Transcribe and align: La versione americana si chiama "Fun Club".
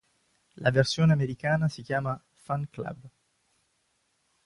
La 0.55 0.71
versione 0.71 1.13
americana 1.13 1.67
si 1.69 1.83
chiama 1.83 2.19
"Fun 2.33 2.67
Club". 2.71 3.07